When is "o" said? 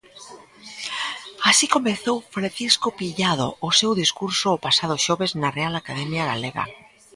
3.67-3.69, 4.51-4.61